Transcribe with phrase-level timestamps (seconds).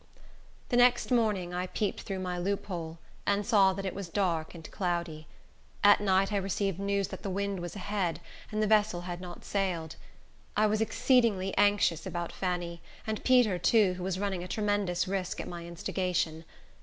[0.69, 4.71] The next morning I peeped through my loophole, and saw that it was dark and
[4.71, 5.27] cloudy.
[5.83, 8.19] At night I received news that the wind was ahead,
[8.51, 9.97] and the vessel had not sailed.
[10.57, 15.39] I was exceedingly anxious about Fanny, and Peter too, who was running a tremendous risk
[15.39, 16.45] at my instigation.